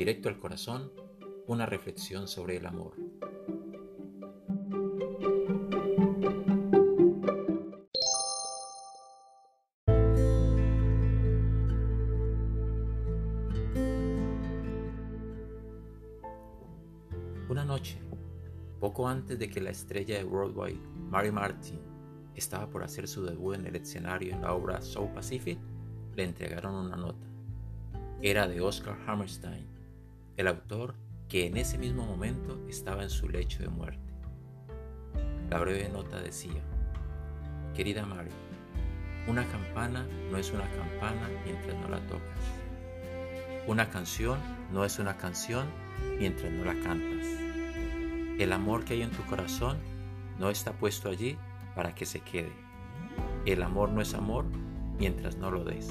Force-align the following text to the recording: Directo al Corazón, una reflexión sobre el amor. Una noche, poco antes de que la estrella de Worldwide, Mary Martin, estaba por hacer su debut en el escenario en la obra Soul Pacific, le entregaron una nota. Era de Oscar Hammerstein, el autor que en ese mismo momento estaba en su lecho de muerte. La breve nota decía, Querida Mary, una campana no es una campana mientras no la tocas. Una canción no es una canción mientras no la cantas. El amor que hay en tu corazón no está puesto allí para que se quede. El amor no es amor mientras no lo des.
Directo 0.00 0.30
al 0.30 0.38
Corazón, 0.38 0.90
una 1.46 1.66
reflexión 1.66 2.26
sobre 2.26 2.56
el 2.56 2.64
amor. 2.64 2.94
Una 17.50 17.66
noche, 17.66 17.98
poco 18.80 19.06
antes 19.06 19.38
de 19.38 19.50
que 19.50 19.60
la 19.60 19.68
estrella 19.68 20.16
de 20.16 20.24
Worldwide, 20.24 20.80
Mary 21.10 21.30
Martin, 21.30 21.78
estaba 22.34 22.70
por 22.70 22.82
hacer 22.82 23.06
su 23.06 23.22
debut 23.22 23.56
en 23.56 23.66
el 23.66 23.76
escenario 23.76 24.32
en 24.32 24.40
la 24.40 24.54
obra 24.54 24.80
Soul 24.80 25.12
Pacific, 25.12 25.58
le 26.16 26.24
entregaron 26.24 26.74
una 26.74 26.96
nota. 26.96 27.29
Era 28.22 28.46
de 28.46 28.60
Oscar 28.60 28.98
Hammerstein, 29.06 29.66
el 30.36 30.46
autor 30.46 30.94
que 31.26 31.46
en 31.46 31.56
ese 31.56 31.78
mismo 31.78 32.04
momento 32.04 32.60
estaba 32.68 33.02
en 33.02 33.08
su 33.08 33.30
lecho 33.30 33.62
de 33.62 33.70
muerte. 33.70 34.12
La 35.48 35.58
breve 35.58 35.88
nota 35.88 36.20
decía, 36.20 36.60
Querida 37.74 38.04
Mary, 38.04 38.28
una 39.26 39.48
campana 39.48 40.06
no 40.30 40.36
es 40.36 40.52
una 40.52 40.70
campana 40.70 41.30
mientras 41.46 41.74
no 41.78 41.88
la 41.88 41.98
tocas. 42.08 42.20
Una 43.66 43.88
canción 43.88 44.38
no 44.70 44.84
es 44.84 44.98
una 44.98 45.16
canción 45.16 45.66
mientras 46.18 46.52
no 46.52 46.66
la 46.66 46.74
cantas. 46.74 47.26
El 48.38 48.52
amor 48.52 48.84
que 48.84 48.92
hay 48.92 49.02
en 49.02 49.12
tu 49.12 49.24
corazón 49.24 49.78
no 50.38 50.50
está 50.50 50.74
puesto 50.74 51.08
allí 51.08 51.38
para 51.74 51.94
que 51.94 52.04
se 52.04 52.20
quede. 52.20 52.52
El 53.46 53.62
amor 53.62 53.88
no 53.92 54.02
es 54.02 54.12
amor 54.12 54.44
mientras 54.98 55.38
no 55.38 55.50
lo 55.50 55.64
des. 55.64 55.90